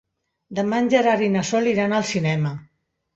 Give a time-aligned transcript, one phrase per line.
[0.59, 2.55] Demà en Gerard i na Sol iran al cinema.